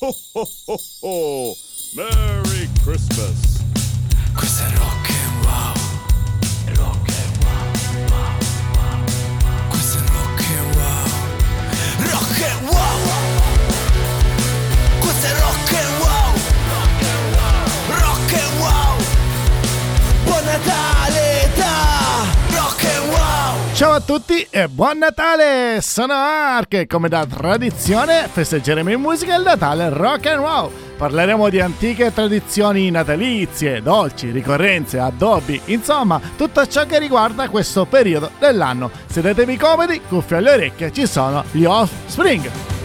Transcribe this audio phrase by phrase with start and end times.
[0.00, 1.56] ho ho ho ho!
[1.94, 3.62] Merry Christmas!
[4.32, 5.07] Questo è rock
[23.78, 25.78] Ciao a tutti e buon Natale!
[25.82, 30.72] Sono Ark e come da tradizione festeggeremo in musica il Natale rock and roll.
[30.96, 38.32] Parleremo di antiche tradizioni natalizie, dolci, ricorrenze, addobbi, insomma tutto ciò che riguarda questo periodo
[38.40, 38.90] dell'anno.
[39.06, 42.50] Sedetevi comodi, cuffie alle orecchie, ci sono gli Offspring.
[42.50, 42.77] The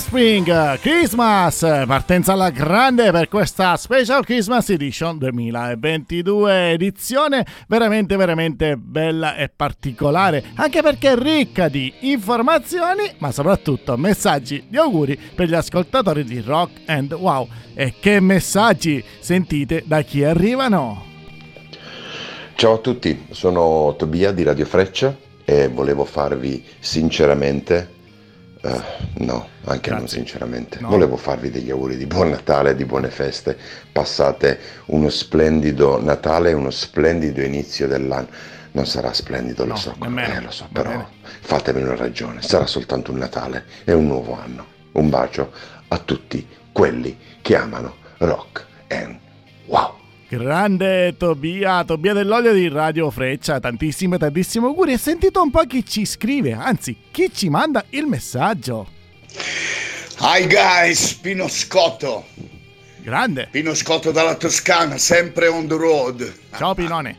[0.00, 9.36] Offspring Christmas, partenza alla grande per questa Special Christmas Edition 2022, edizione veramente veramente bella
[9.36, 16.24] e particolare, anche perché ricca di informazioni, ma soprattutto messaggi di auguri per gli ascoltatori
[16.24, 17.46] di Rock and Wow.
[17.74, 21.04] E che messaggi sentite da chi arrivano?
[22.54, 27.98] Ciao a tutti, sono Tobia di Radio Freccia e volevo farvi sinceramente,
[28.62, 28.80] eh,
[29.24, 30.18] no, anche non Grazie.
[30.18, 30.88] sinceramente, No.
[30.88, 33.56] volevo farvi degli auguri di buon Natale di buone feste.
[33.90, 38.28] Passate uno splendido Natale uno splendido inizio dell'anno.
[38.72, 41.06] Non sarà splendido, lo No, so, nemmeno, eh, lo so, però bene.
[41.40, 44.66] fatemi una ragione, sarà soltanto un Natale e un nuovo anno.
[44.92, 45.50] Un bacio
[45.88, 49.18] a tutti quelli che amano rock and
[49.66, 49.94] wow.
[50.30, 55.84] Grande Tobia, Tobia dell'olio di Radio Freccia, tantissimi tantissimi auguri e sentito un po' chi
[55.84, 58.88] ci scrive, anzi chi ci manda il messaggio.
[60.20, 62.26] Hi guys, Pino Scotto.
[62.98, 66.32] Grande, Pino Scotto dalla Toscana, sempre on the road.
[66.56, 67.16] ciao Pinone.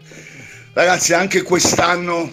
[0.71, 2.29] Ragazzi, anche quest'anno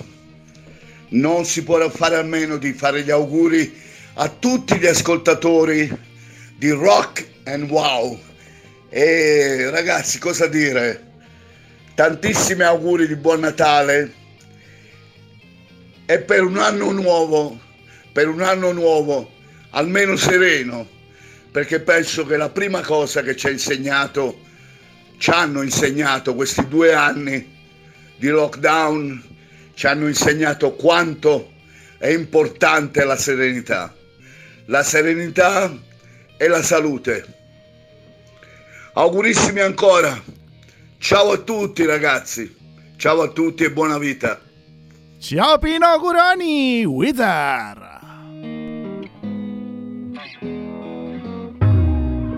[1.09, 3.77] non si può fare a meno di fare gli auguri
[4.15, 5.93] a tutti gli ascoltatori
[6.57, 8.27] di Rock and Wow.
[8.91, 11.07] E ragazzi, cosa dire?
[11.95, 14.13] Tantissimi auguri di buon Natale
[16.07, 17.61] e per un anno nuovo,
[18.13, 19.31] per un anno nuovo,
[19.71, 20.89] almeno sereno,
[21.51, 24.41] perché penso che la prima cosa che ci ha insegnato,
[25.19, 27.57] ci hanno insegnato questi due anni
[28.17, 29.37] di lockdown
[29.75, 31.53] ci hanno insegnato quanto
[31.99, 33.95] è importante la serenità.
[34.67, 35.73] La serenità
[36.37, 37.38] e la salute.
[38.99, 40.21] Augurissimi ancora.
[40.99, 42.53] Ciao a tutti ragazzi.
[42.97, 44.41] Ciao a tutti e buona vita.
[45.21, 47.79] Ciao Pino auguroni, Wizard!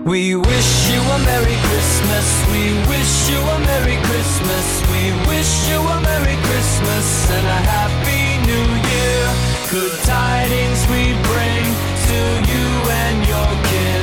[0.05, 2.45] We wish you a Merry Christmas.
[2.51, 4.83] We wish you a Merry Christmas.
[4.91, 9.33] We wish you a Merry Christmas and a Happy New Year.
[9.71, 11.65] Good tidings we bring
[12.05, 12.19] to
[12.51, 14.00] you and your kin.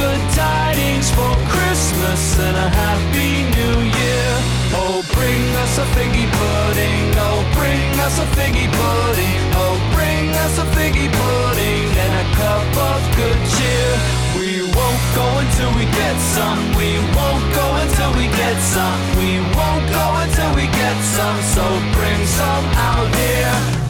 [0.00, 4.30] Good tidings for Christmas and a Happy New Year.
[4.72, 7.12] Oh, bring us a figgy pudding.
[7.20, 9.40] Oh, bring us a figgy pudding.
[9.60, 13.92] Oh, bring us a figgy pudding and a cup of good cheer.
[14.40, 16.60] We won't go until we get some.
[16.80, 19.00] We won't go until we get some.
[19.20, 21.38] We won't go until we get some.
[21.52, 23.89] So bring some out here.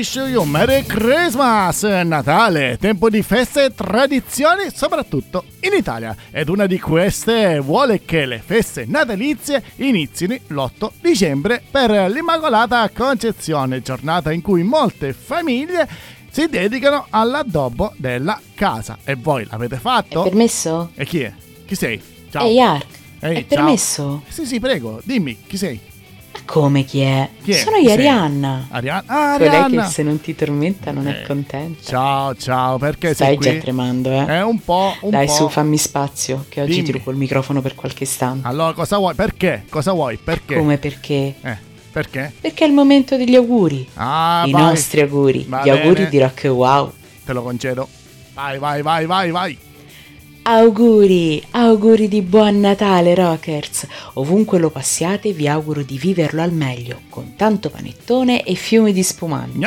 [0.02, 1.84] Wish you Merry Christmas!
[1.84, 6.16] Natale, tempo di feste e tradizioni, soprattutto in Italia.
[6.32, 13.84] Ed una di queste vuole che le feste natalizie inizino l'8 dicembre per l'Immacolata Concezione,
[13.84, 15.88] giornata in cui molte famiglie
[16.32, 18.98] si dedicano all'addobbo della casa.
[19.04, 20.24] E voi l'avete È fatto?
[20.24, 20.90] permesso?
[20.96, 21.32] E chi è?
[21.68, 22.02] Chi sei?
[22.32, 22.48] Ciao.
[22.48, 22.86] Ehi Ark,
[23.20, 23.48] Ehi, è ciao.
[23.48, 24.24] permesso?
[24.30, 25.80] Sì, sì, prego, dimmi, chi sei?
[26.46, 27.30] Come chi è?
[27.42, 27.56] Chi è?
[27.56, 27.92] Sono io?
[27.92, 28.68] Arianna.
[28.70, 29.04] Arianna.
[29.06, 29.84] Ah, Quella Arianna.
[29.86, 31.82] che se non ti tormenta non è Eh, contenta.
[31.82, 33.46] Ciao, ciao, perché Stai sei qui?
[33.46, 34.26] già tremando, eh?
[34.26, 35.32] È un po', un Dai po'.
[35.34, 36.84] su, fammi spazio, che oggi Dimmi.
[36.86, 38.46] ti rubo il microfono per qualche istante.
[38.48, 39.16] Allora, cosa vuoi?
[39.16, 39.64] Perché?
[39.70, 40.18] Cosa vuoi?
[40.18, 40.56] Perché?
[40.58, 41.36] Come perché?
[41.42, 41.58] Eh,
[41.92, 42.34] perché?
[42.42, 43.88] Perché è il momento degli auguri.
[43.94, 44.62] Ah, I vai.
[44.64, 45.46] nostri auguri.
[45.48, 46.10] Va Gli auguri bene.
[46.10, 46.92] di Rock Wow.
[47.24, 47.88] Te lo concedo.
[48.34, 49.58] Vai, vai, vai, vai, vai.
[50.44, 53.86] Auguri, auguri di buon Natale Rockers!
[54.14, 59.04] Ovunque lo passiate vi auguro di viverlo al meglio, con tanto panettone e fiumi di
[59.04, 59.60] spumante.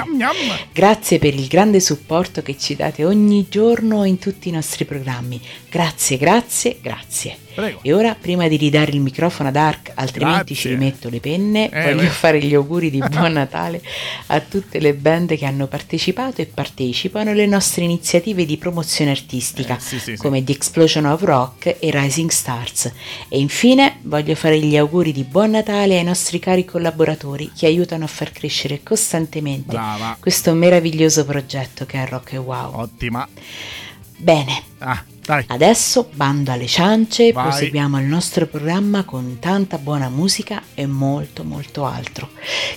[0.73, 5.41] Grazie per il grande supporto che ci date ogni giorno in tutti i nostri programmi.
[5.71, 7.44] Grazie, grazie, grazie.
[7.55, 7.79] Prego.
[7.83, 10.57] E ora, prima di ridare il microfono ad Ark, altrimenti Grazie.
[10.57, 12.09] ci rimetto le penne, Eh, voglio beh.
[12.09, 13.81] fare gli auguri di buon Natale
[14.27, 19.77] a tutte le band che hanno partecipato e partecipano alle nostre iniziative di promozione artistica,
[19.77, 20.17] Eh, sì, sì, sì.
[20.17, 22.91] come The Explosion of Rock e Rising Stars.
[23.29, 28.05] E infine voglio fare gli auguri di buon Natale ai nostri cari collaboratori che aiutano
[28.05, 30.17] a far crescere costantemente Brava.
[30.19, 32.81] questo meraviglioso progetto che è Rock e Wow.
[32.81, 33.29] Ottima.
[34.17, 35.45] Bene, Ah, dai.
[35.49, 37.49] adesso bando alle ciance, Vai.
[37.49, 42.31] proseguiamo il nostro programma con tanta buona musica e molto molto altro.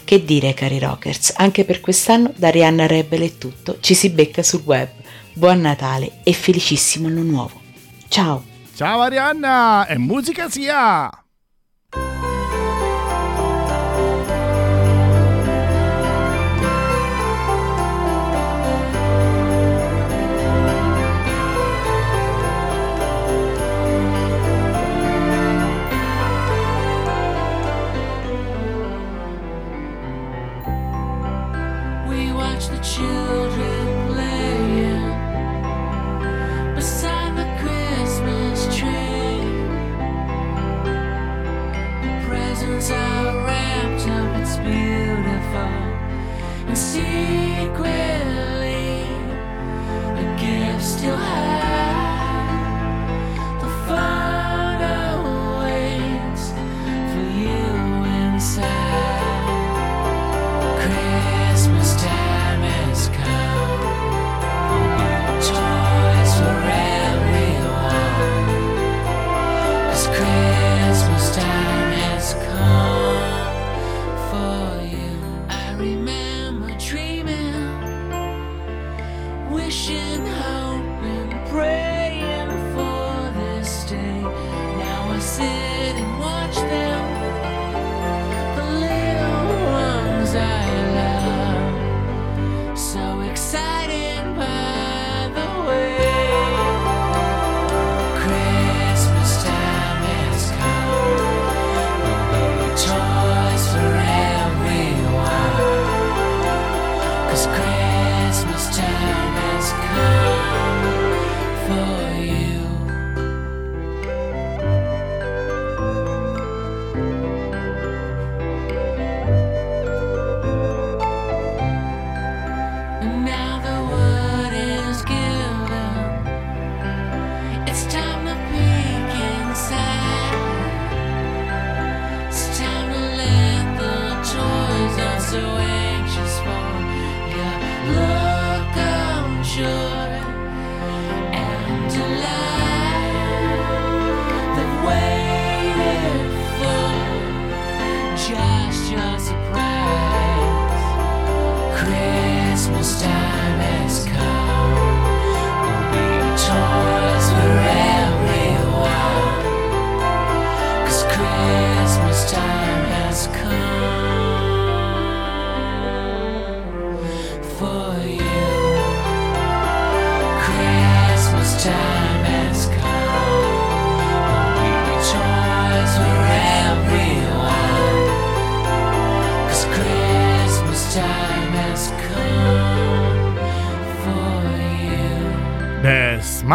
[0.04, 4.44] Che dire cari rockers, anche per quest'anno da Rihanna Rebel è tutto, ci si becca
[4.44, 4.90] sul web.
[5.34, 7.62] Buon Natale e felicissimo anno nuovo.
[8.08, 8.44] Ciao!
[8.76, 11.10] Ciao Arianna e musica sia.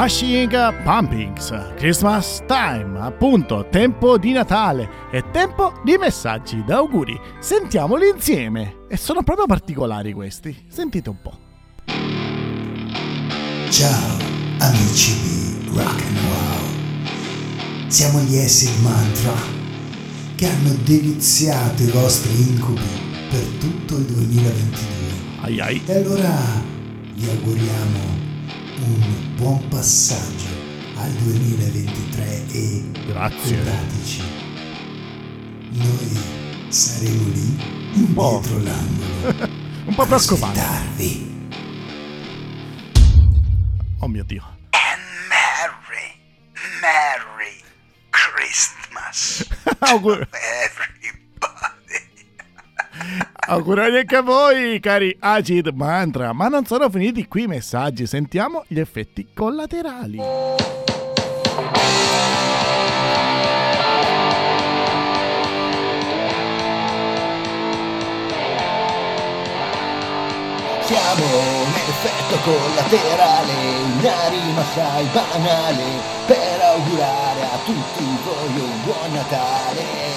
[0.03, 7.17] The Smashing Pumpkins, Christmas Time, appunto, tempo di Natale e tempo di messaggi d'auguri.
[7.39, 8.79] Sentiamoli insieme.
[8.89, 10.65] E sono proprio particolari questi.
[10.69, 11.39] Sentite un po'.
[13.71, 14.19] Ciao
[14.59, 17.87] amici di Rock and Wow.
[17.87, 19.35] Siamo gli Acid Mantra
[20.35, 22.81] che hanno deliziato i vostri incubi
[23.31, 24.87] per tutto il 2022.
[25.43, 25.83] Ai ai.
[25.87, 26.35] E allora
[27.15, 28.22] vi auguriamo
[28.85, 30.49] un buon passaggio
[30.97, 33.57] al 2023 e Grazie.
[33.57, 34.23] curateci.
[35.71, 36.21] Noi
[36.69, 37.57] saremo lì
[38.15, 38.41] po'.
[38.43, 39.49] dietro l'angolo.
[39.85, 41.31] Un po' aspettarvi.
[44.01, 44.43] Oh mio Dio.
[45.29, 46.19] Merry,
[46.81, 47.63] Merry
[48.11, 49.47] Christmas
[53.53, 56.33] augurati anche a voi, cari Acid Mantra.
[56.33, 58.07] Ma non sono finiti qui i messaggi.
[58.07, 60.19] Sentiamo gli effetti collaterali.
[70.85, 73.53] Siamo un effetto collaterale,
[73.99, 75.85] una rima assai banale,
[76.27, 80.12] per augurare a tutti voi un buon Natale.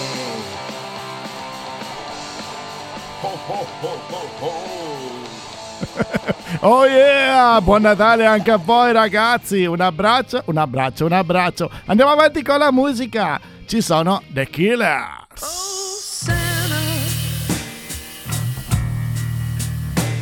[6.61, 7.59] Oh yeah!
[7.61, 9.65] Buon Natale anche a voi ragazzi!
[9.65, 11.69] Un abbraccio, un abbraccio, un abbraccio.
[11.85, 13.39] Andiamo avanti con la musica.
[13.65, 15.33] Ci sono The Killers.
[15.35, 16.75] Santa,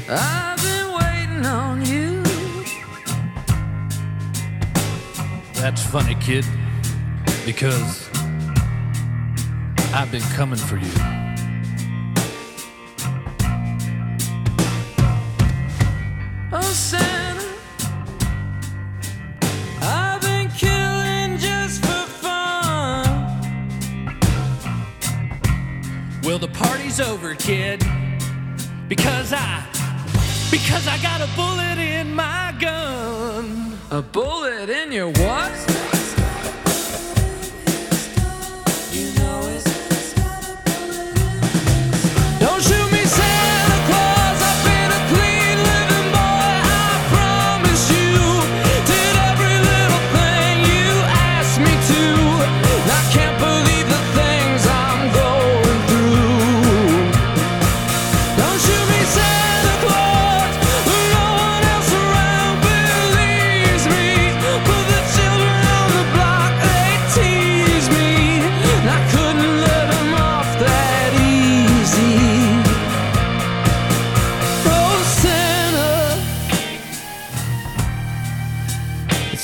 [0.09, 2.21] I've been waiting on you.
[5.53, 6.45] That's funny, kid,
[7.45, 8.09] because
[9.93, 11.32] I've been coming for you.
[26.23, 27.83] Well, the party's over, kid,
[28.87, 29.63] because I,
[30.49, 33.77] because I got a bullet in my gun.
[33.91, 35.82] A bullet in your what?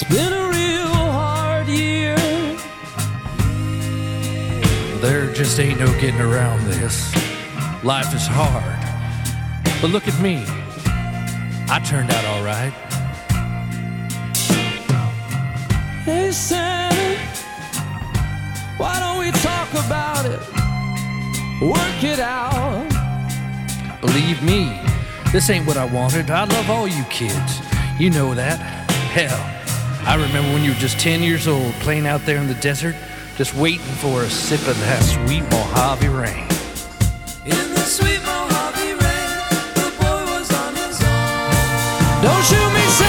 [0.01, 2.15] It's been a real hard year.
[5.01, 7.13] There just ain't no getting around this.
[7.83, 8.79] Life is hard.
[9.81, 10.45] But look at me.
[11.67, 12.71] I turned out all right.
[16.05, 17.17] Hey, Santa,
[18.77, 20.39] why don't we talk about it?
[21.61, 22.87] Work it out.
[23.99, 24.79] Believe me,
[25.33, 26.31] this ain't what I wanted.
[26.31, 27.59] I love all you kids.
[27.99, 28.59] You know that.
[29.11, 29.58] Hell,
[30.09, 32.95] I remember when you were just 10 years old playing out there in the desert,
[33.37, 36.47] just waiting for a sip of that sweet Mojave rain.
[37.45, 39.37] In the sweet Mojave rain,
[39.77, 42.23] the boy was on his own.
[42.25, 43.08] Don't shoot me,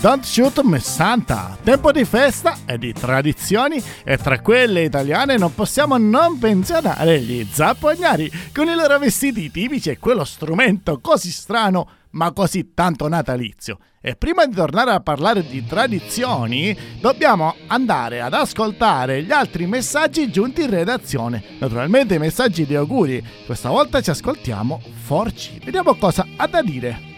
[0.00, 1.56] Don't Shoot Me Santa.
[1.62, 7.46] Tempo di festa e di tradizioni e tra quelle italiane non possiamo non menzionare gli
[7.50, 13.78] zappognari con i loro vestiti tipici e quello strumento così strano ma così tanto natalizio.
[14.00, 20.30] E prima di tornare a parlare di tradizioni, dobbiamo andare ad ascoltare gli altri messaggi
[20.30, 21.42] giunti in redazione.
[21.58, 23.24] Naturalmente i messaggi di auguri.
[23.44, 25.58] Questa volta ci ascoltiamo Forci.
[25.64, 27.14] Vediamo cosa ha da dire.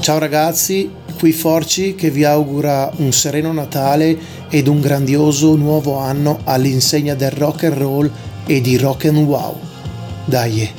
[0.00, 4.16] Ciao ragazzi, qui Forci che vi augura un sereno Natale
[4.48, 8.10] ed un grandioso nuovo anno all'insegna del rock and roll
[8.46, 9.58] e di rock and wow.
[10.24, 10.70] Dai.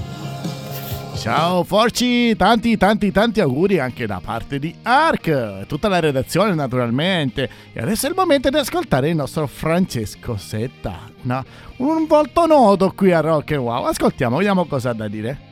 [1.17, 7.50] Ciao Forci, tanti tanti tanti auguri anche da parte di Ark, tutta la redazione naturalmente.
[7.74, 11.43] E adesso è il momento di ascoltare il nostro Francesco Setta, una-
[11.78, 13.86] un volto noto qui a Rock and Wow.
[13.86, 15.44] Ascoltiamo, vediamo cosa ha da dire.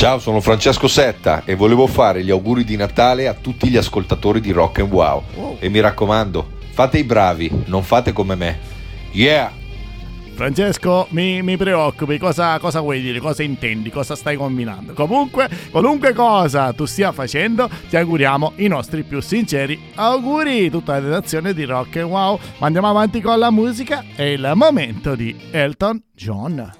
[0.00, 4.40] Ciao, sono Francesco Setta e volevo fare gli auguri di Natale a tutti gli ascoltatori
[4.40, 5.58] di Rock and Wow.
[5.58, 8.58] E mi raccomando, fate i bravi, non fate come me.
[9.12, 9.52] Yeah!
[10.32, 14.94] Francesco, mi, mi preoccupi, cosa, cosa vuoi dire, cosa intendi, cosa stai combinando?
[14.94, 21.00] Comunque, qualunque cosa tu stia facendo, ti auguriamo i nostri più sinceri auguri, tutta la
[21.00, 22.40] redazione di Rock and Wow.
[22.56, 26.79] Ma andiamo avanti con la musica, è il momento di Elton John.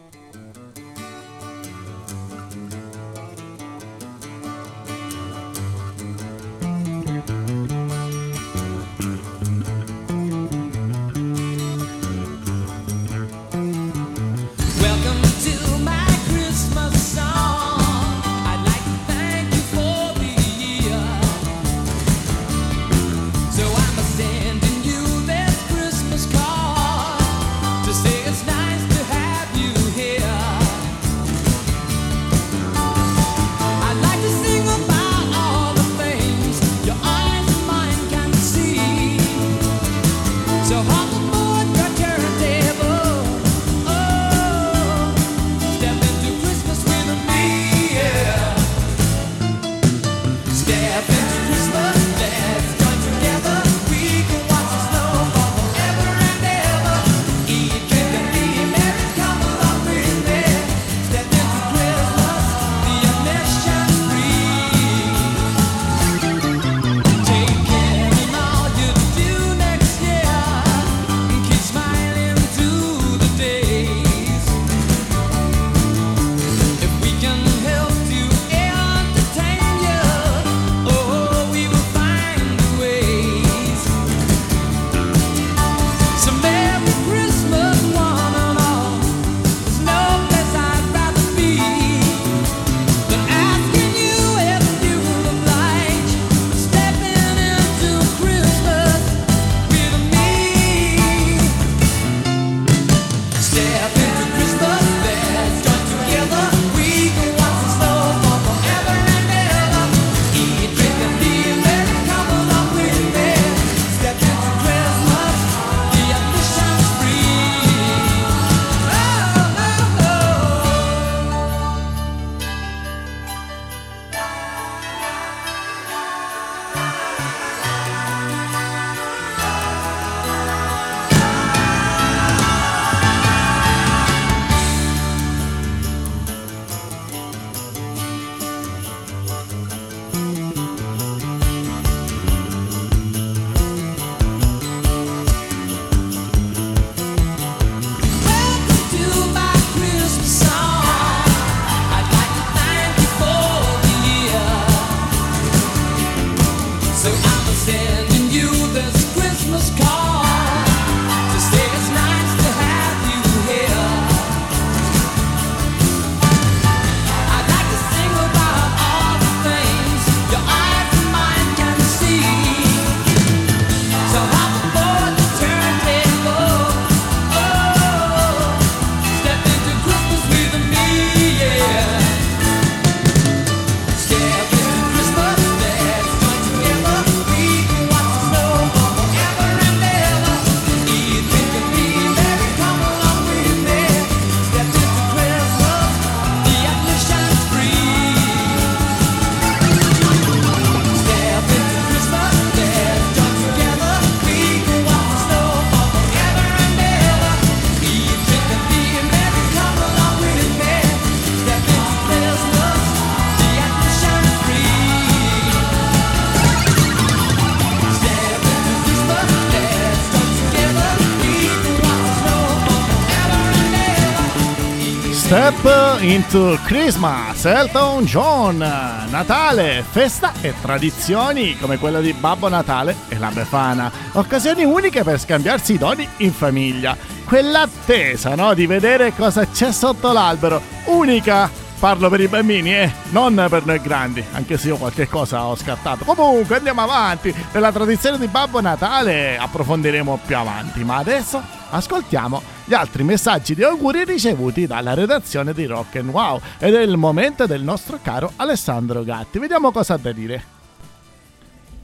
[226.01, 233.29] Into Christmas, Elton John, Natale, festa e tradizioni come quella di Babbo Natale e la
[233.29, 239.73] Befana, occasioni uniche per scambiarsi i doni in famiglia, quell'attesa no, di vedere cosa c'è
[239.73, 241.51] sotto l'albero, unica.
[241.79, 245.57] Parlo per i bambini, eh, non per noi grandi, anche se io qualche cosa ho
[245.57, 246.05] scartato.
[246.05, 252.75] Comunque andiamo avanti, nella tradizione di Babbo Natale approfondiremo più avanti, ma adesso ascoltiamo gli
[252.75, 257.45] altri messaggi di auguri ricevuti dalla redazione di Rock and Wow ed è il momento
[257.45, 259.41] del nostro caro Alessandro Gatti.
[259.41, 260.45] Vediamo cosa ha da dire.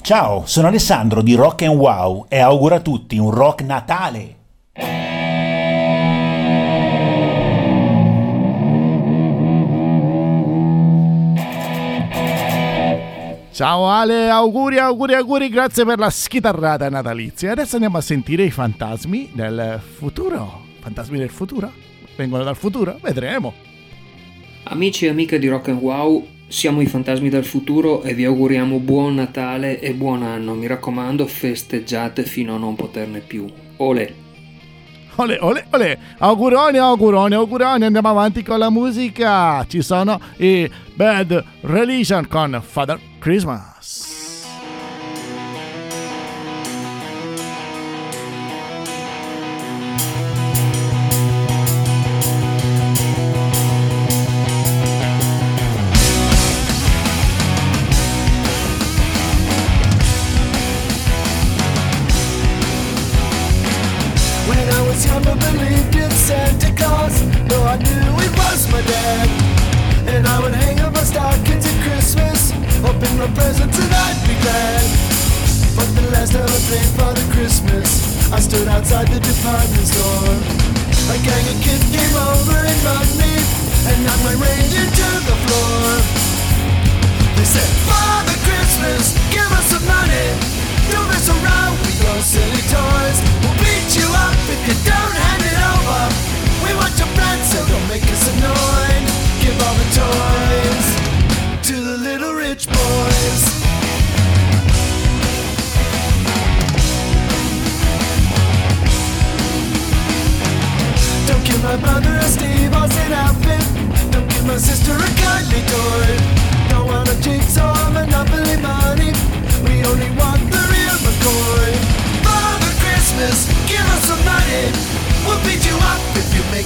[0.01, 4.37] Ciao, sono Alessandro di Rock and Wow e auguro a tutti un rock Natale.
[13.51, 17.51] Ciao Ale, auguri, auguri, auguri, grazie per la schitarrata natalizia.
[17.51, 20.66] Adesso andiamo a sentire i fantasmi del futuro.
[20.87, 21.73] Fantasmi del futuro?
[22.15, 22.97] Vengono dal futuro?
[23.03, 23.53] Vedremo.
[24.63, 28.79] Amici e amiche di Rock and Wow, siamo i fantasmi del futuro e vi auguriamo
[28.79, 30.55] buon Natale e buon anno.
[30.55, 33.47] Mi raccomando, festeggiate fino a non poterne più.
[33.79, 34.15] Ole!
[35.17, 35.99] Ole, ole, ole.
[36.19, 37.85] Auguroni, auguroni, auguroni.
[37.85, 39.67] Andiamo avanti con la musica.
[39.67, 44.16] Ci sono i Bad Religion con Father Christmas.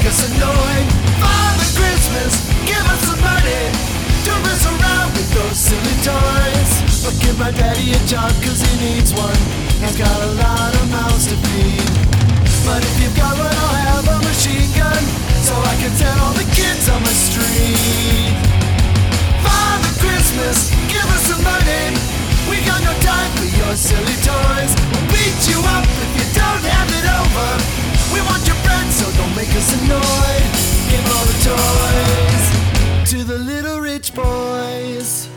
[0.01, 0.89] Make us annoyed.
[1.21, 2.33] Father Christmas,
[2.65, 3.63] give us some money.
[4.25, 6.73] Don't mess around with those silly toys.
[7.05, 9.41] But give my daddy a job cause he needs one.
[9.77, 11.85] He's got a lot of mouths to feed.
[12.65, 15.03] But if you've got one, I'll have a machine gun
[15.45, 18.33] so I can set all the kids on the street.
[19.45, 21.93] Father Christmas, give us some money.
[22.49, 24.73] We got no time for your silly toys.
[24.97, 27.90] We'll beat you up if you don't hand it over.
[28.13, 30.47] We want your friends, so don't make us annoyed.
[30.91, 32.45] Give all the toys
[33.11, 35.29] to the little rich boys.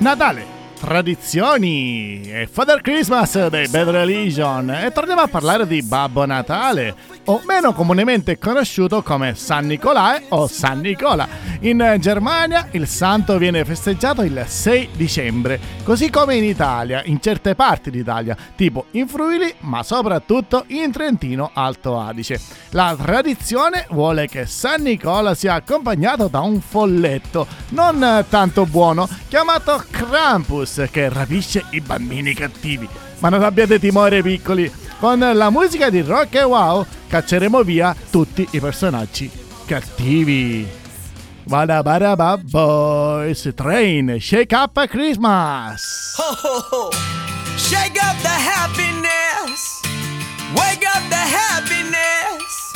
[0.00, 0.46] Natale,
[0.78, 7.40] tradizioni e Father Christmas dei Bad Religion e torniamo a parlare di Babbo Natale o
[7.46, 11.26] meno comunemente conosciuto come San Nicolai o San Nicola.
[11.60, 17.54] In Germania il santo viene festeggiato il 6 dicembre, così come in Italia, in certe
[17.54, 22.38] parti d'Italia, tipo in Friuli, ma soprattutto in Trentino Alto Adige.
[22.70, 29.82] La tradizione vuole che San Nicola sia accompagnato da un folletto non tanto buono chiamato
[29.90, 32.88] Krampus che rapisce i bambini cattivi.
[33.20, 38.46] Ma non abbiate timore piccoli, con la musica di Rock e Wow cacceremo via tutti
[38.50, 39.30] i personaggi
[39.66, 40.66] cattivi.
[41.44, 46.14] Vada bada ba boys train shake up Christmas.
[46.18, 46.90] Ho ho ho!
[47.56, 49.80] Shake up the happiness!
[50.54, 52.72] Wake up the happiness!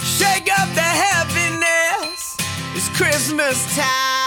[0.00, 2.36] Shake up the happiness!
[2.74, 4.25] It's Christmas time!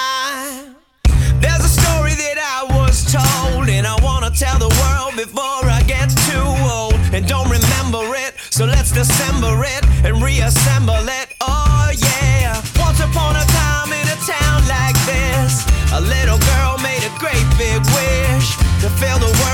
[4.29, 6.93] Tell the world before I get too old.
[7.13, 11.35] And don't remember it, so let's dissemble it and reassemble it.
[11.41, 12.61] Oh yeah!
[12.77, 17.47] Once upon a time in a town like this, a little girl made a great
[17.57, 18.47] big wish
[18.81, 19.48] to fill the world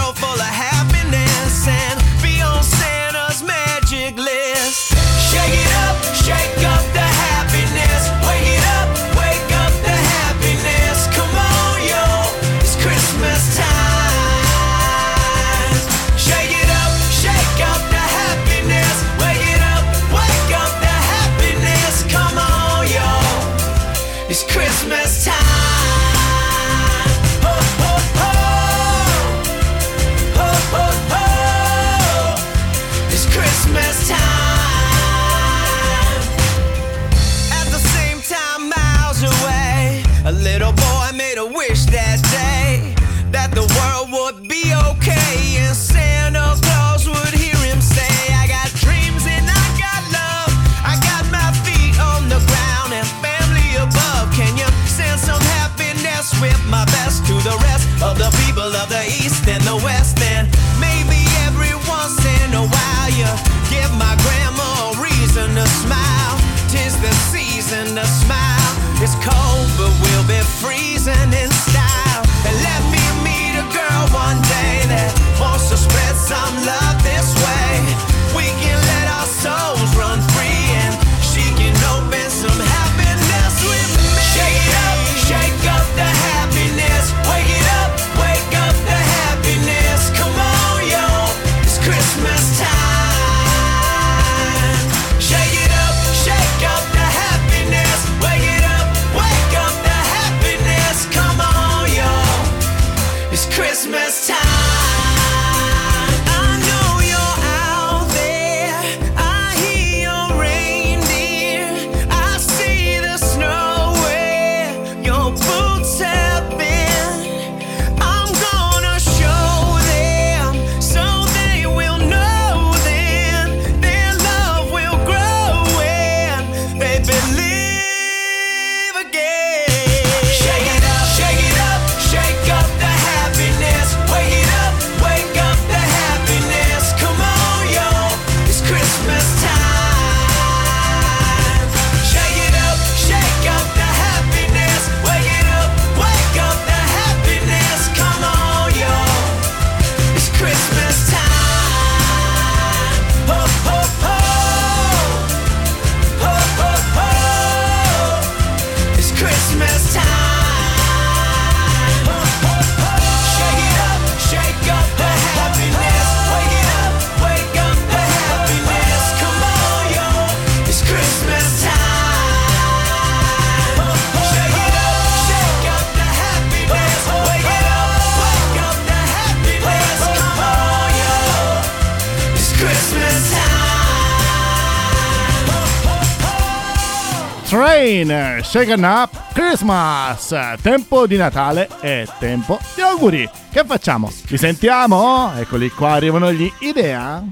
[188.06, 190.34] Train, Shaken Up Christmas.
[190.62, 193.28] Tempo di Natale e tempo di auguri.
[193.52, 194.12] Che facciamo?
[194.28, 195.34] Li sentiamo?
[195.36, 197.24] Eccoli qua, arrivano gli idea.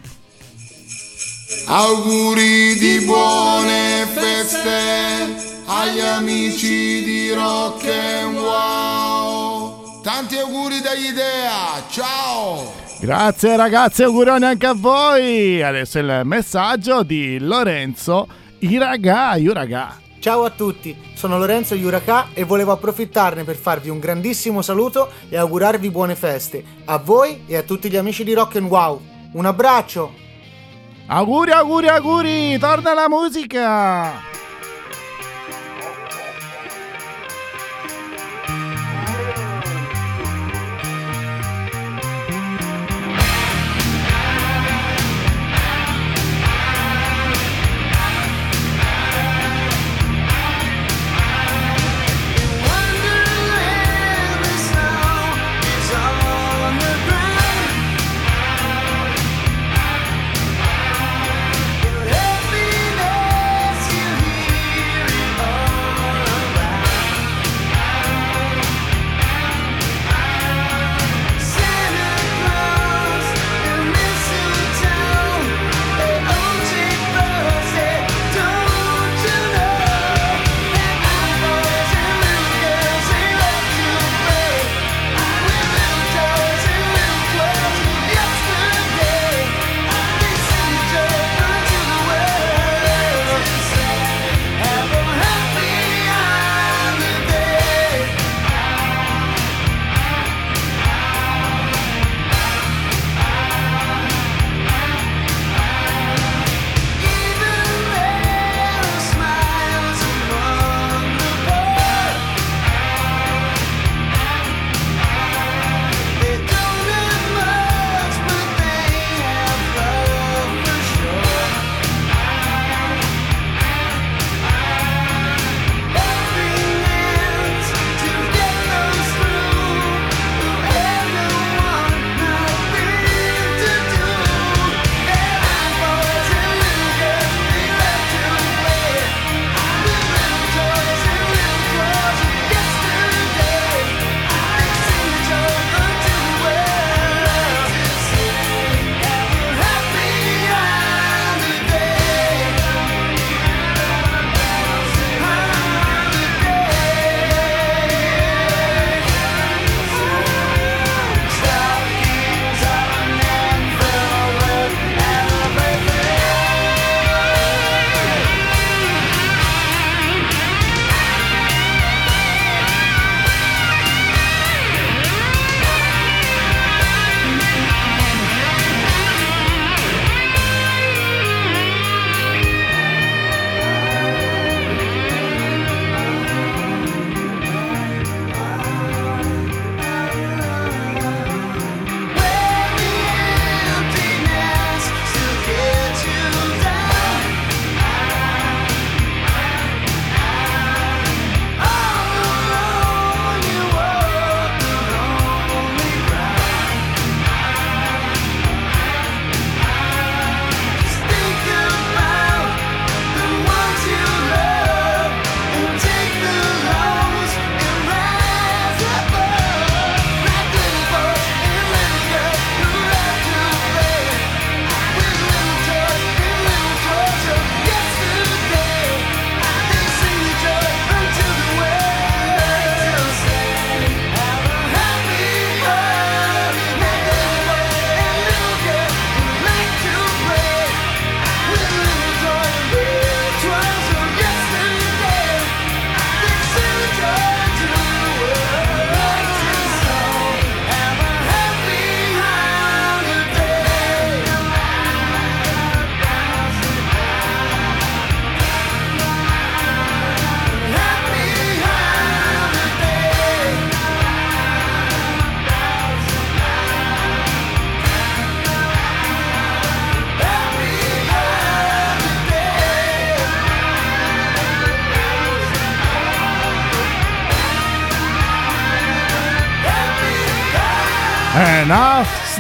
[1.68, 10.02] Auguri di buone feste agli amici di Rock and Wow.
[10.02, 12.74] Tanti auguri dagli Idea, ciao!
[13.00, 15.62] Grazie ragazzi, auguroni anche a voi.
[15.62, 18.28] Adesso il messaggio di Lorenzo
[18.60, 20.02] Iraga, Iraga.
[20.24, 25.36] Ciao a tutti, sono Lorenzo Iuraca e volevo approfittarne per farvi un grandissimo saluto e
[25.36, 29.02] augurarvi buone feste a voi e a tutti gli amici di Rock and Wow.
[29.34, 30.14] Un abbraccio!
[31.08, 34.43] Auguri, auguri, auguri, torna la musica.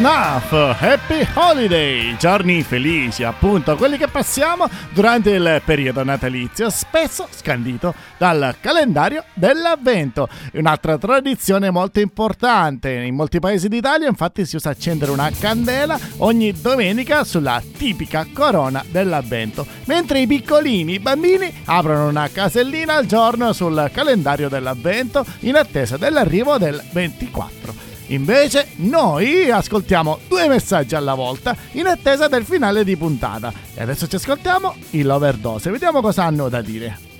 [0.03, 7.93] Snuff, Happy Holiday, giorni felici, appunto, quelli che passiamo durante il periodo natalizio, spesso scandito
[8.17, 10.27] dal calendario dell'avvento.
[10.55, 16.51] Un'altra tradizione molto importante, in molti paesi d'Italia infatti si usa accendere una candela ogni
[16.51, 23.53] domenica sulla tipica corona dell'avvento, mentre i piccolini, i bambini, aprono una casellina al giorno
[23.53, 27.92] sul calendario dell'avvento in attesa dell'arrivo del 24.
[28.13, 33.51] Invece noi ascoltiamo due messaggi alla volta in attesa del finale di puntata.
[33.73, 35.71] E adesso ci ascoltiamo il Overdose.
[35.71, 37.11] Vediamo cosa hanno da dire.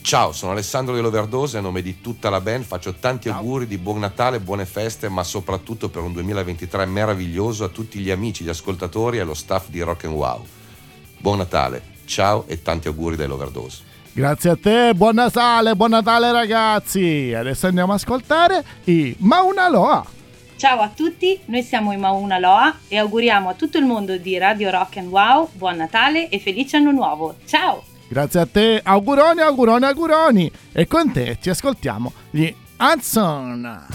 [0.00, 3.98] Ciao, sono Alessandro dell'Overdose, a nome di tutta la band faccio tanti auguri di buon
[3.98, 9.16] Natale, buone feste, ma soprattutto per un 2023 meraviglioso a tutti gli amici, gli ascoltatori
[9.16, 10.44] e allo staff di Rock and Wow.
[11.18, 13.93] Buon Natale, ciao e tanti auguri dell'Overdose.
[14.16, 17.34] Grazie a te, buon Natale, buon Natale ragazzi.
[17.36, 20.06] Adesso andiamo a ascoltare i Mauna Loa.
[20.54, 24.38] Ciao a tutti, noi siamo i Mauna Loa e auguriamo a tutto il mondo di
[24.38, 27.34] Radio Rock and Wow buon Natale e felice anno nuovo.
[27.44, 27.82] Ciao!
[28.06, 30.52] Grazie a te, auguroni, auguroni, auguroni.
[30.70, 33.86] E con te ci ascoltiamo gli Hudson.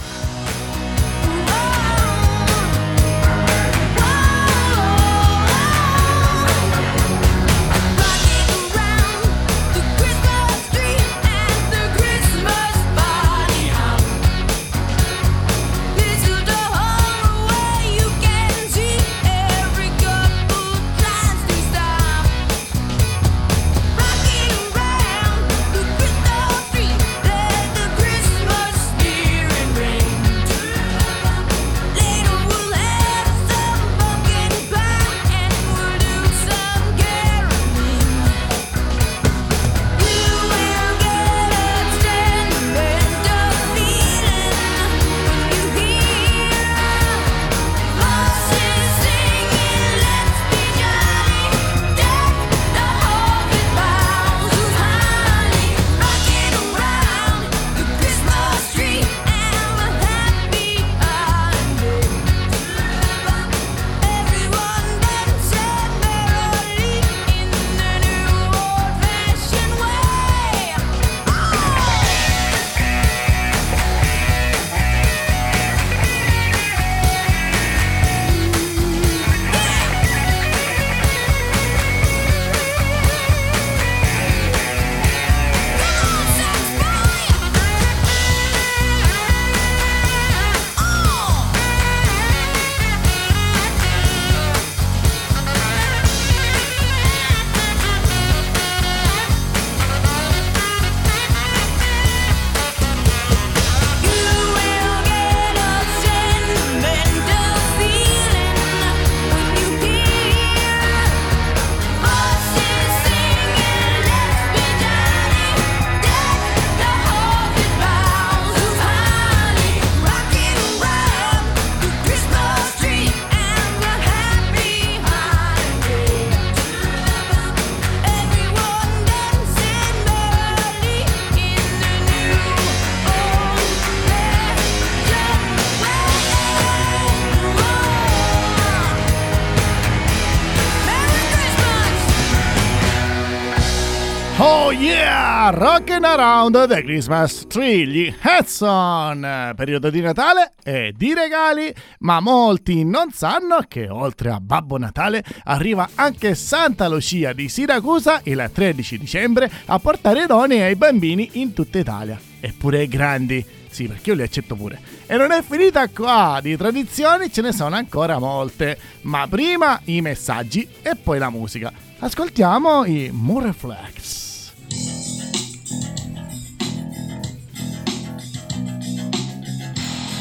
[146.00, 149.54] Rockin' around the Christmas tree, gli Hudson!
[149.54, 155.22] Periodo di Natale e di regali, ma molti non sanno che oltre a Babbo Natale
[155.44, 161.52] arriva anche Santa Lucia di Siracusa il 13 dicembre a portare doni ai bambini in
[161.52, 162.18] tutta Italia.
[162.40, 163.46] Eppure grandi.
[163.70, 164.80] Sì, perché io li accetto pure.
[165.06, 168.78] E non è finita qua, di tradizioni ce ne sono ancora molte.
[169.02, 171.74] Ma prima i messaggi e poi la musica.
[172.00, 174.99] Ascoltiamo i Murreflex.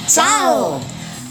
[0.09, 0.81] Ciao!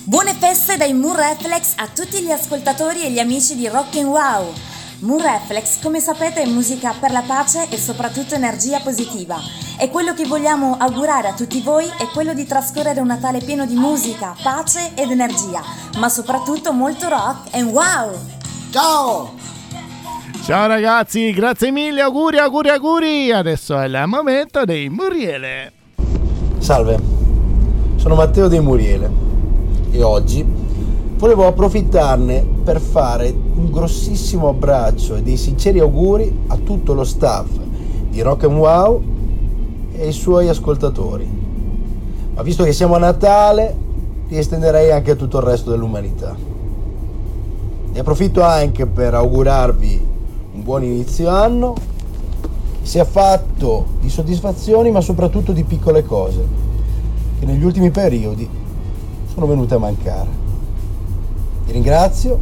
[0.03, 4.05] Buone feste dai Moon Reflex a tutti gli ascoltatori e gli amici di Rock and
[4.05, 4.53] Wow.
[4.99, 9.39] Moon Reflex, come sapete, è musica per la pace e soprattutto energia positiva.
[9.79, 13.65] E quello che vogliamo augurare a tutti voi è quello di trascorrere un Natale pieno
[13.65, 15.63] di musica, pace ed energia,
[15.97, 18.15] ma soprattutto molto rock and wow!
[18.69, 19.33] Ciao!
[20.45, 23.31] Ciao ragazzi, grazie mille, auguri, auguri, auguri.
[23.31, 25.73] Adesso è il momento dei Muriele.
[26.59, 27.16] Salve,
[27.97, 29.09] sono Matteo De Muriele
[29.89, 30.45] e oggi
[31.17, 37.47] volevo approfittarne per fare un grossissimo abbraccio e dei sinceri auguri a tutto lo staff
[38.09, 39.03] di Rock and Wow
[39.93, 41.27] e ai suoi ascoltatori.
[42.35, 43.75] Ma visto che siamo a Natale,
[44.27, 46.35] li estenderei anche a tutto il resto dell'umanità.
[47.91, 50.05] Ne approfitto anche per augurarvi
[50.53, 51.73] un buon inizio anno,
[52.83, 56.67] sia fatto di soddisfazioni ma soprattutto di piccole cose
[57.39, 58.47] che negli ultimi periodi
[59.33, 60.29] sono venute a mancare.
[61.65, 62.39] Vi ringrazio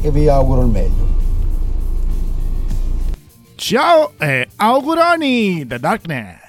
[0.00, 1.08] e vi auguro il meglio.
[3.54, 6.39] Ciao e auguroni The Darkness.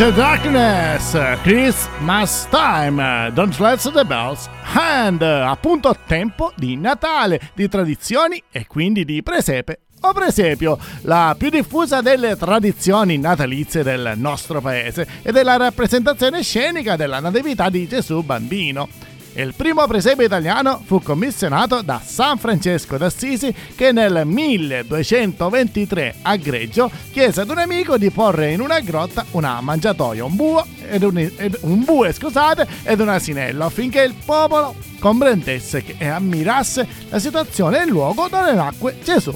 [0.00, 8.42] The Darkness, Christmas Time, Don't Let the Bells and appunto tempo di Natale, di tradizioni
[8.50, 15.06] e quindi di presepe o presepio, la più diffusa delle tradizioni natalizie del nostro paese
[15.20, 18.88] ed è la rappresentazione scenica della natività di Gesù bambino.
[19.34, 26.90] Il primo presepio italiano fu commissionato da San Francesco d'Assisi che nel 1223 a Greggio
[27.12, 31.16] chiese ad un amico di porre in una grotta una mangiatoia, un bue, ed un,
[31.16, 37.80] ed- un bue scusate, ed un asinello affinché il popolo comprendesse e ammirasse la situazione
[37.80, 39.32] e il luogo dove nacque Gesù.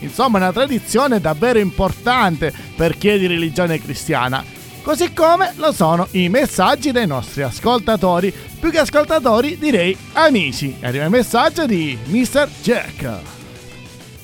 [0.00, 4.55] Insomma, una tradizione davvero importante per chi è di religione cristiana.
[4.86, 8.32] Così come lo sono i messaggi dei nostri ascoltatori.
[8.60, 10.76] Più che ascoltatori, direi amici.
[10.80, 12.48] Arriva il messaggio di Mr.
[12.62, 13.35] Jack.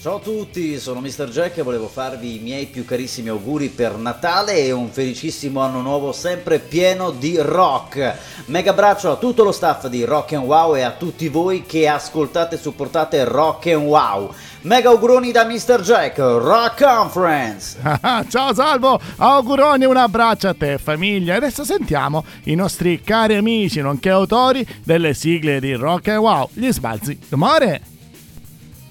[0.03, 1.29] Ciao a tutti, sono Mr.
[1.29, 5.81] Jack e volevo farvi i miei più carissimi auguri per Natale e un felicissimo anno
[5.81, 8.13] nuovo sempre pieno di rock.
[8.47, 11.87] Mega abbraccio a tutto lo staff di Rock and Wow e a tutti voi che
[11.87, 14.35] ascoltate e supportate Rock and Wow.
[14.63, 15.81] Mega auguroni da Mr.
[15.83, 17.79] Jack, Rock Conference.
[18.29, 21.37] Ciao Salvo, auguroni, un abbraccio a te famiglia.
[21.37, 26.73] Adesso sentiamo i nostri cari amici nonché autori delle sigle di Rock and Wow, gli
[26.73, 27.92] sbalzi d'umore.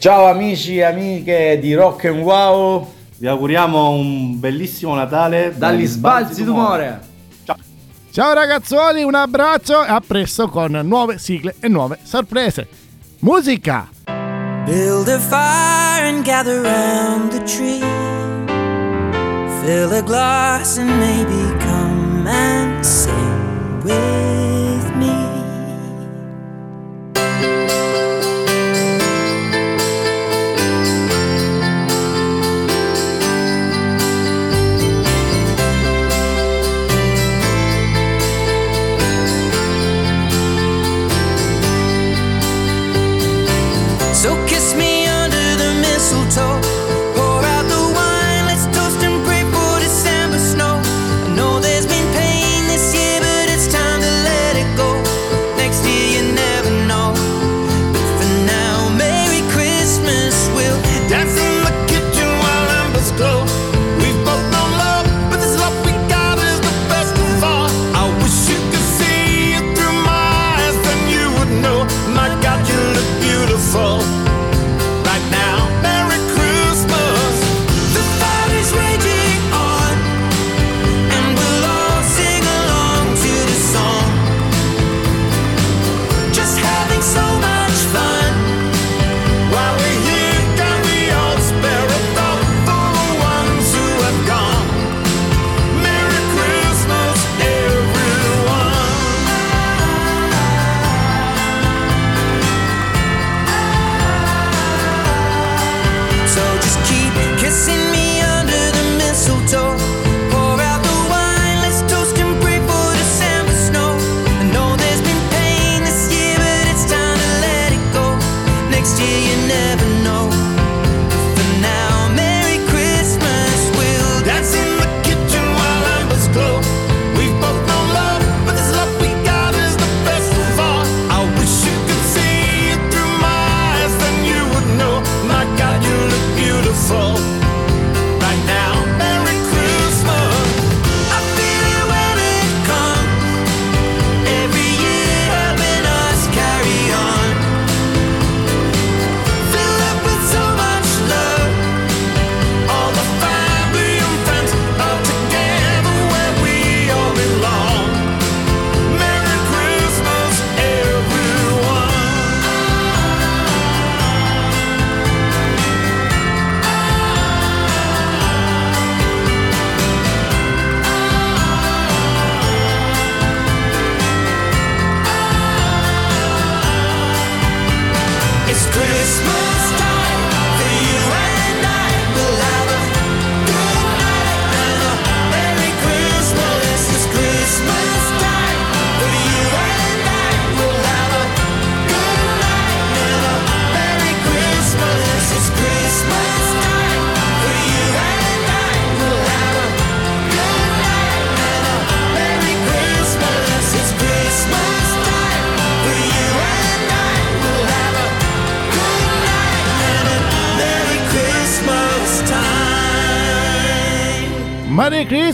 [0.01, 6.43] Ciao amici e amiche di Rock and Wow, vi auguriamo un bellissimo Natale Dagli sbalzi
[6.43, 6.99] d'umore.
[8.09, 12.67] Ciao ragazzuoli, un abbraccio e a presto con nuove sigle e nuove sorprese.
[13.19, 13.87] Musica!
[14.65, 17.81] Build a fire and gather round the tree.
[19.63, 24.30] Fill a glass and maybe come and sing with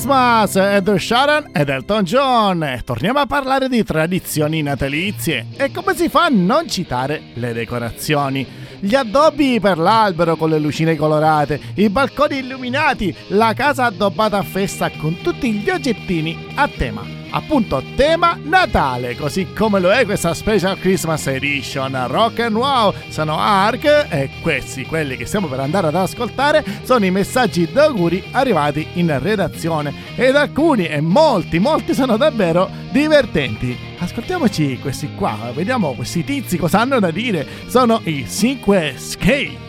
[0.08, 0.56] Christmas!
[0.56, 2.82] Ed Sharon ed Elton John.
[2.86, 5.48] Torniamo a parlare di tradizioni natalizie.
[5.58, 8.48] E come si fa a non citare le decorazioni?
[8.80, 14.44] Gli addobbi per l'albero con le lucine colorate, i balconi illuminati, la casa addobbata a
[14.44, 17.27] festa con tutti gli oggettini a tema.
[17.30, 22.94] Appunto, tema Natale, così come lo è questa Special Christmas Edition Rock and Wow.
[23.10, 28.24] Sono Ark e questi, quelli che stiamo per andare ad ascoltare, sono i messaggi d'auguri
[28.32, 29.94] arrivati in redazione.
[30.16, 33.78] Ed alcuni, e molti, molti sono davvero divertenti.
[34.00, 37.46] Ascoltiamoci questi qua, vediamo questi tizi cosa hanno da dire.
[37.68, 39.66] Sono i 5 Skate.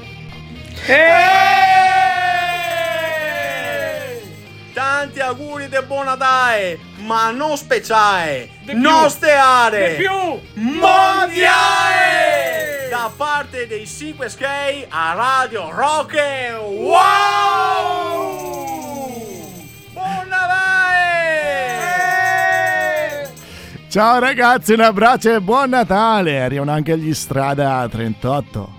[4.78, 10.38] Tanti auguri di buon Natale, ma non speciale, più, non steare, di più,
[10.70, 12.06] mondiale!
[12.88, 16.14] da parte dei 5 Skate a Radio Rock
[16.60, 16.94] Wow!
[19.94, 20.52] Buon Natale!
[23.88, 26.40] Ciao ragazzi, un abbraccio e buon Natale.
[26.40, 28.77] Arrivano anche gli Strada 38.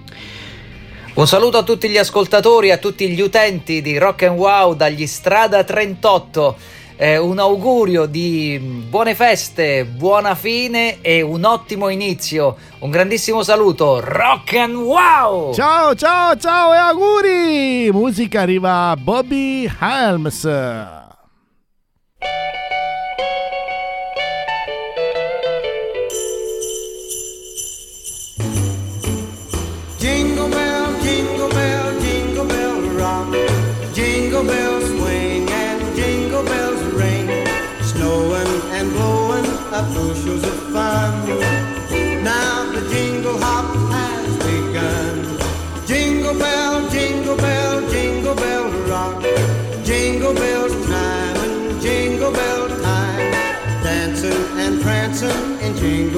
[1.16, 5.06] Un saluto a tutti gli ascoltatori a tutti gli utenti di Rock and Wow dagli
[5.06, 6.56] Strada 38.
[6.96, 8.58] Eh, un augurio di
[8.88, 12.56] buone feste, buona fine e un ottimo inizio.
[12.80, 15.54] Un grandissimo saluto, Rock and Wow!
[15.54, 17.90] Ciao, ciao, ciao e auguri!
[17.92, 20.99] Musica arriva Bobby Helms.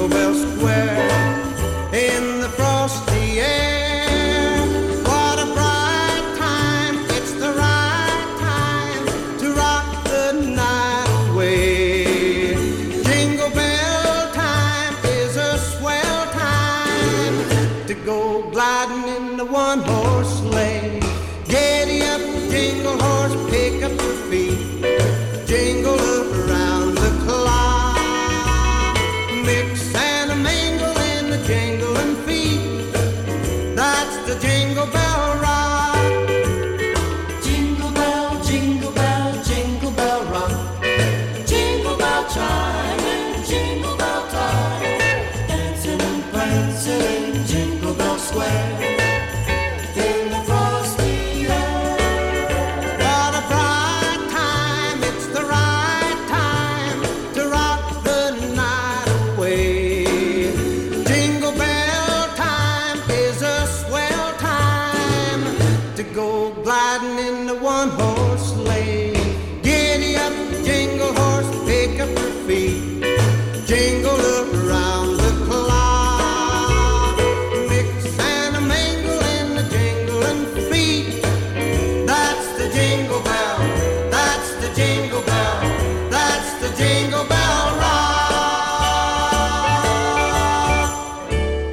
[0.02, 1.21] In Jingle Bell Square.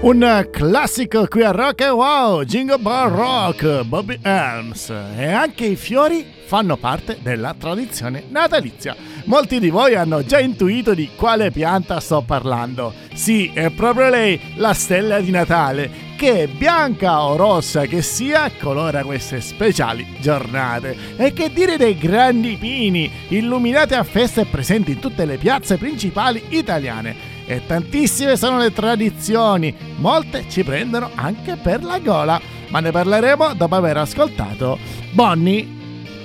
[0.09, 4.89] Un classico qui a Rock and Wow, Jingle Bell Rock, Bobby Helms.
[4.89, 8.95] E anche i fiori fanno parte della tradizione natalizia.
[9.25, 12.91] Molti di voi hanno già intuito di quale pianta sto parlando.
[13.13, 19.03] Sì, è proprio lei, la stella di Natale, che bianca o rossa che sia, colora
[19.03, 20.97] queste speciali giornate.
[21.17, 25.77] E che dire dei grandi pini, illuminati a festa e presenti in tutte le piazze
[25.77, 27.37] principali italiane.
[27.51, 33.55] E tantissime sono le tradizioni, molte ci prendono anche per la gola, ma ne parleremo
[33.55, 34.77] dopo aver ascoltato
[35.13, 35.67] Bonnie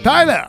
[0.02, 0.46] Tyler.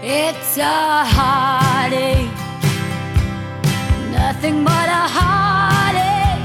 [0.00, 2.30] It's a heartache,
[4.12, 6.38] nothing but a heartache.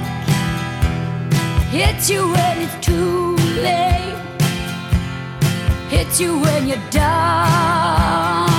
[1.72, 3.93] Hits you when it's too late,
[5.94, 8.53] hits you when you're down.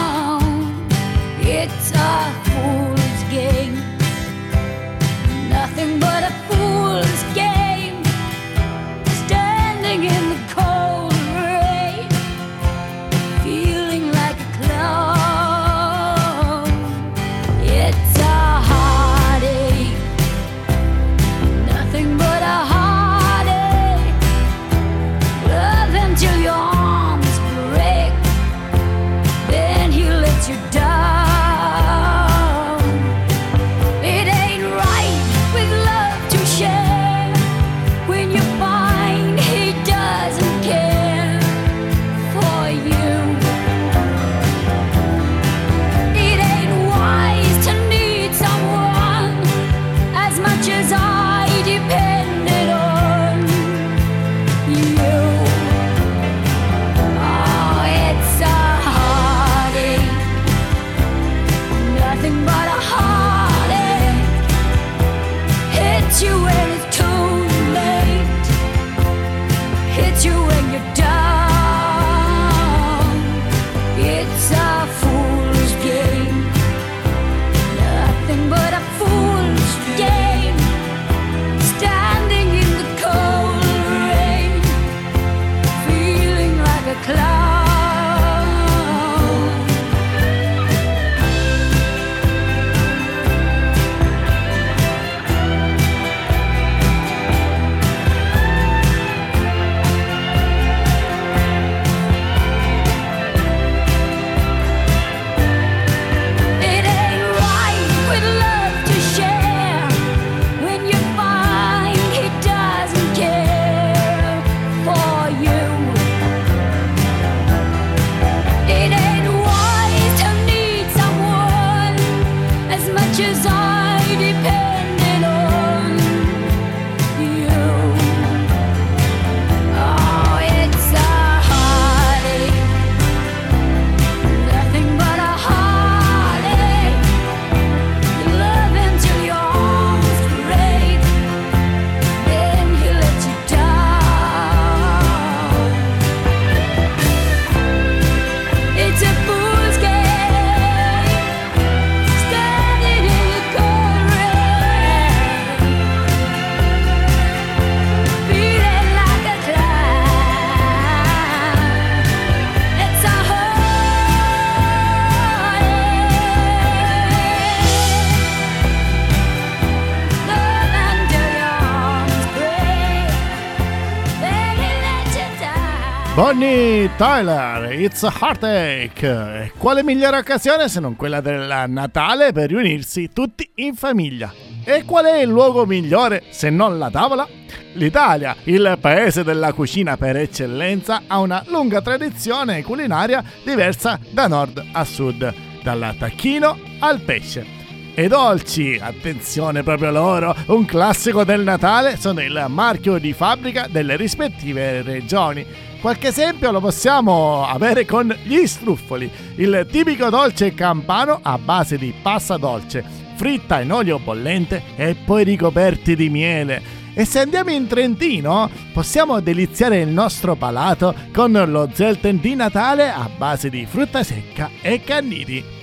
[176.15, 179.51] Bonnie Tyler, It's a Heartache.
[179.59, 184.33] Quale migliore occasione se non quella del Natale per riunirsi tutti in famiglia?
[184.63, 187.27] E qual è il luogo migliore se non la tavola?
[187.73, 194.65] L'Italia, il paese della cucina per eccellenza, ha una lunga tradizione culinaria diversa da nord
[194.71, 195.35] a sud,
[195.65, 197.64] dal tacchino al pesce.
[197.97, 203.95] E dolci, attenzione proprio loro, un classico del Natale, sono il marchio di fabbrica delle
[203.95, 205.47] rispettive regioni.
[205.81, 211.95] Qualche esempio lo possiamo avere con gli struffoli, il tipico dolce campano a base di
[212.03, 212.85] pasta dolce,
[213.15, 216.63] fritta in olio bollente e poi ricoperti di miele.
[216.95, 222.91] E se andiamo in Trentino, possiamo deliziare il nostro palato con lo zelten di Natale
[222.91, 225.63] a base di frutta secca e canniti.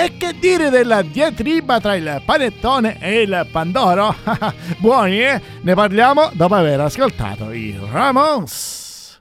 [0.00, 4.14] E che dire della diatriba tra il panettone e il pandoro?
[4.78, 5.42] Buoni, eh?
[5.62, 9.20] Ne parliamo dopo aver ascoltato i Ramones.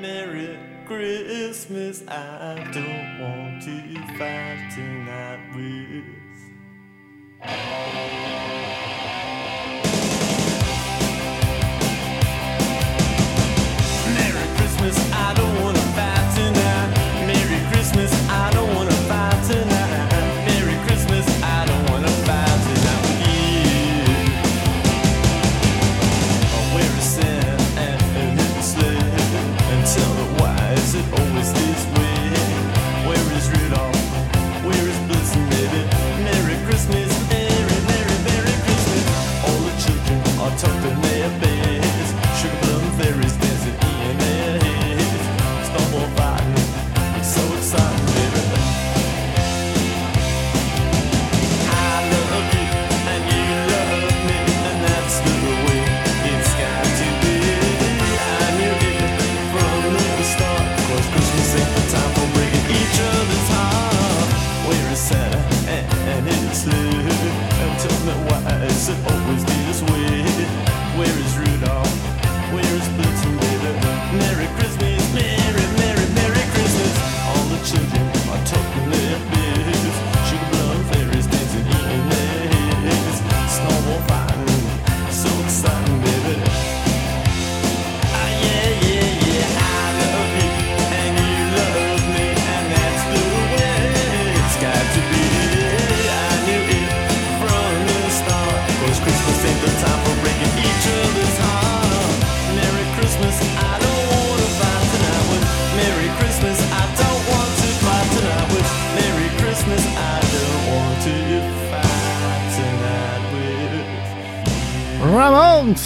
[0.00, 0.56] Merry
[0.86, 3.70] Christmas, I don't want to
[4.16, 6.04] fight tonight with.
[14.14, 15.83] Merry Christmas, I don't wanna fight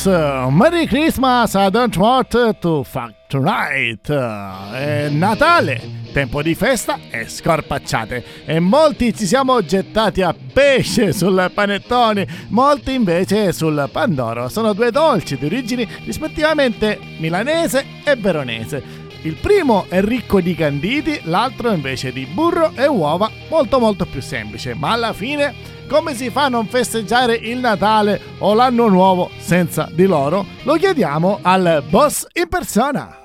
[0.04, 2.28] Ramones, Merry Christmas, I don't want
[2.60, 4.10] to fuck tonight.
[4.10, 5.80] È Natale,
[6.12, 8.24] tempo di festa e scorpacciate.
[8.44, 14.48] E molti ci siamo gettati a pesce sul panettone, molti invece sul pandoro.
[14.48, 18.97] Sono due dolci di origini rispettivamente milanese e veronese.
[19.22, 24.22] Il primo è ricco di canditi, l'altro invece di burro e uova, molto molto più
[24.22, 29.30] semplice, ma alla fine come si fa a non festeggiare il Natale o l'anno nuovo
[29.38, 30.44] senza di loro?
[30.62, 33.16] Lo chiediamo al boss in persona.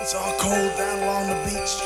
[0.00, 1.82] It's all cold down along the beach.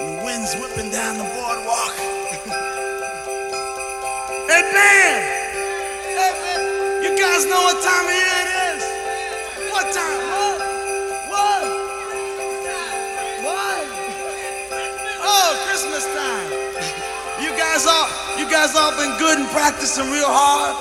[0.00, 1.94] And the wind's whipping down the boardwalk.
[4.48, 5.35] hey, man!
[7.36, 8.82] Guys know what time of year it is?
[9.68, 10.20] What time?
[10.24, 10.56] What?
[11.28, 11.64] What?
[13.44, 13.84] What?
[15.20, 16.48] Oh, Christmas time.
[17.44, 18.08] You guys all,
[18.40, 20.80] you guys all been good and practicing real hard.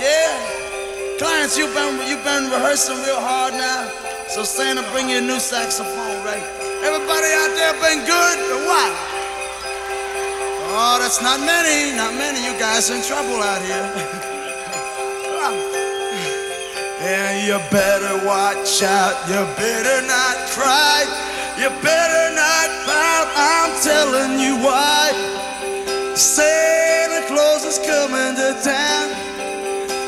[0.00, 1.20] Yeah.
[1.20, 3.92] Clients, you've been you've been rehearsing real hard now.
[4.32, 6.40] So Santa, bring you a new saxophone, right?
[6.80, 8.92] Everybody out there been good or what?
[10.80, 12.40] Oh, that's not many, not many.
[12.40, 14.26] You guys in trouble out here.
[17.02, 19.16] And you better watch out.
[19.26, 21.08] You better not cry.
[21.56, 23.26] You better not pout.
[23.36, 25.08] I'm telling you why.
[26.14, 29.08] Santa Claus is coming to town.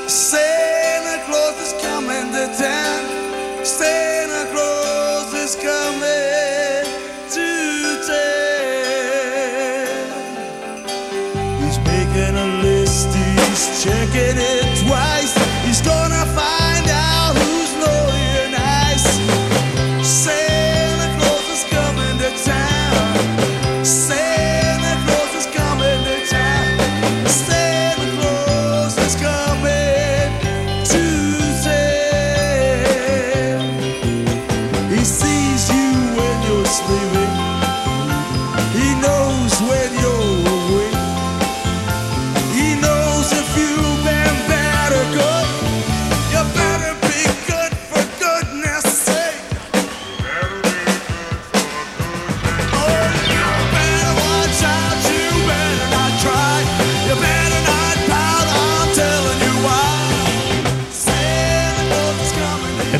[0.06, 3.64] Santa Claus is coming to town.
[3.64, 6.84] Santa Claus is coming
[7.32, 8.52] to town.
[11.62, 14.71] He's making a list, he's checking it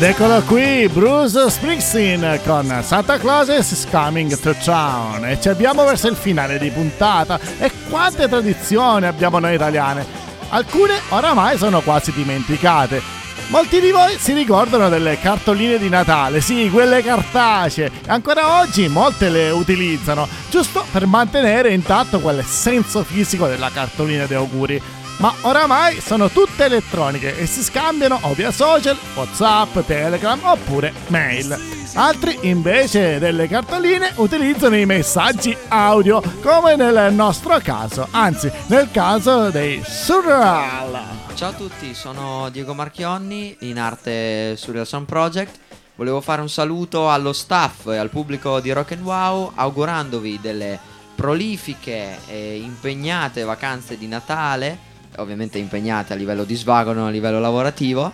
[0.09, 5.23] eccolo qui, Bruce Springsteen con Santa Claus is coming to town.
[5.25, 7.39] E ci abbiamo verso il finale di puntata.
[7.59, 10.05] E quante tradizioni abbiamo noi italiane.
[10.49, 13.01] Alcune oramai sono quasi dimenticate.
[13.47, 17.91] Molti di voi si ricordano delle cartoline di Natale, sì, quelle cartacee.
[18.07, 24.33] Ancora oggi molte le utilizzano, giusto per mantenere intatto quel senso fisico della cartolina di
[24.33, 24.81] auguri
[25.17, 31.57] ma oramai sono tutte elettroniche e si scambiano o via social, Whatsapp, Telegram oppure mail.
[31.95, 39.49] Altri invece delle cartoline utilizzano i messaggi audio, come nel nostro caso, anzi nel caso
[39.49, 40.99] dei Surreal.
[41.35, 45.59] Ciao a tutti, sono Diego Marchionni in arte Surreal Sound Project.
[45.95, 50.79] Volevo fare un saluto allo staff e al pubblico di Rock and Wow augurandovi delle
[51.15, 57.39] prolifiche e impegnate vacanze di Natale ovviamente impegnate a livello di svago, non a livello
[57.39, 58.11] lavorativo,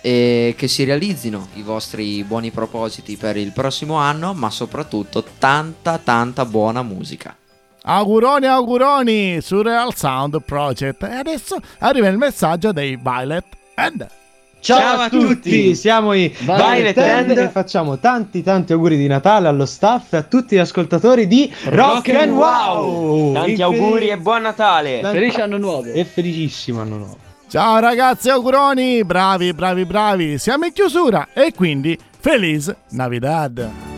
[0.00, 5.98] e che si realizzino i vostri buoni propositi per il prossimo anno, ma soprattutto tanta
[5.98, 7.36] tanta buona musica.
[7.82, 11.02] Auguroni, auguroni su Real Sound Project.
[11.02, 14.19] E adesso arriva il messaggio dei Violet and
[14.60, 19.64] Ciao, a tutti, siamo i Violet End e facciamo tanti tanti auguri di Natale allo
[19.64, 23.32] staff e a tutti gli ascoltatori di Rock and Wow.
[23.32, 25.00] Tanti auguri e buon Natale.
[25.02, 25.90] Felice anno nuovo.
[25.90, 27.16] E felicissimo anno nuovo.
[27.48, 30.38] Ciao ragazzi, auguroni, bravi, bravi, bravi.
[30.38, 33.89] Siamo in chiusura e quindi Feliz Navidad.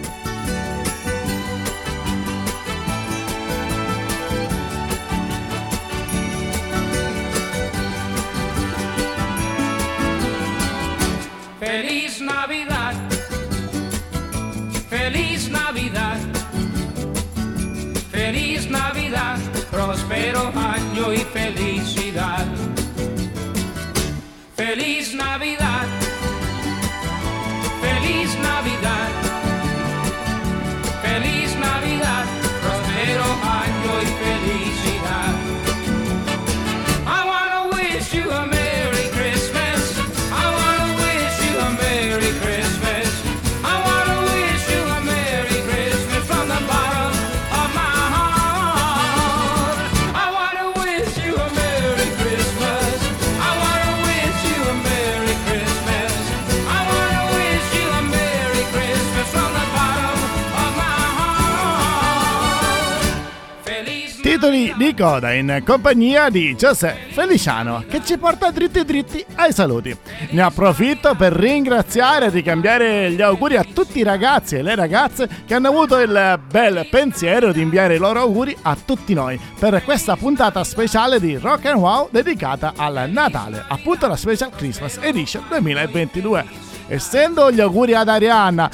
[64.42, 69.96] Titoli di coda in compagnia di Giuseppe Feliciano che ci porta dritti dritti ai saluti.
[70.30, 75.28] Ne approfitto per ringraziare e ricambiare gli auguri a tutti i ragazzi e le ragazze
[75.46, 79.80] che hanno avuto il bel pensiero di inviare i loro auguri a tutti noi per
[79.84, 85.44] questa puntata speciale di Rock and Wow dedicata al Natale, appunto la Special Christmas Edition
[85.50, 86.70] 2022.
[86.88, 88.68] Essendo gli auguri ad Arianna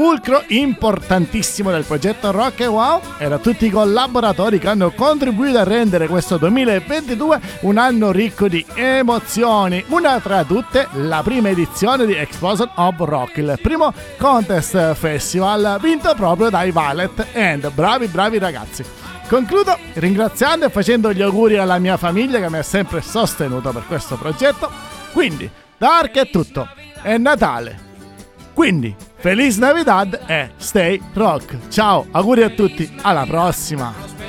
[0.00, 5.62] fulcro importantissimo del progetto Rock Wow e da tutti i collaboratori che hanno contribuito a
[5.62, 9.84] rendere questo 2022 un anno ricco di emozioni.
[9.88, 16.14] Una tra tutte, la prima edizione di Explosion of Rock, il primo contest festival vinto
[16.14, 18.82] proprio dai Violet and bravi bravi ragazzi.
[19.28, 23.84] Concludo ringraziando e facendo gli auguri alla mia famiglia che mi ha sempre sostenuto per
[23.86, 24.70] questo progetto.
[25.12, 26.66] Quindi, da Ark è tutto,
[27.02, 27.89] è Natale.
[28.60, 31.70] Quindi, Feliz Navidad e Stay Rock.
[31.70, 34.19] Ciao, auguri a tutti, alla prossima.